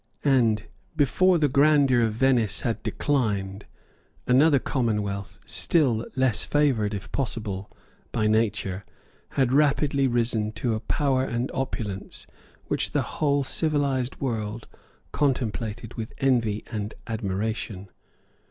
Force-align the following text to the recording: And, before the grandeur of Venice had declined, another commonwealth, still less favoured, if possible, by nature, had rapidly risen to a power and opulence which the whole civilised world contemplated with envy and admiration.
And, 0.25 0.63
before 0.95 1.37
the 1.37 1.47
grandeur 1.47 2.01
of 2.01 2.13
Venice 2.13 2.61
had 2.61 2.81
declined, 2.81 3.67
another 4.25 4.57
commonwealth, 4.57 5.39
still 5.45 6.07
less 6.15 6.43
favoured, 6.43 6.95
if 6.95 7.11
possible, 7.11 7.69
by 8.11 8.25
nature, 8.25 8.83
had 9.37 9.53
rapidly 9.53 10.07
risen 10.07 10.53
to 10.53 10.73
a 10.73 10.79
power 10.79 11.23
and 11.23 11.51
opulence 11.53 12.25
which 12.65 12.93
the 12.93 13.03
whole 13.19 13.43
civilised 13.43 14.19
world 14.19 14.67
contemplated 15.11 15.93
with 15.93 16.13
envy 16.17 16.63
and 16.71 16.95
admiration. 17.05 17.87